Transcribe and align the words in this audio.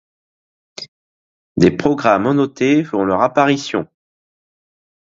Des 1.57 1.69
programmes 1.69 2.25
annotés 2.25 2.83
font 2.83 3.03
leur 3.03 3.21
apparition. 3.21 3.87